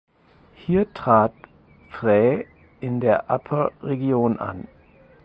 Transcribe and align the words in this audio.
Hier 0.55 0.91
trat 0.95 1.31
Phrae 1.91 2.47
in 2.79 3.01
der 3.01 3.29
Upper 3.29 3.71
Region 3.83 4.39
an. 4.39 4.67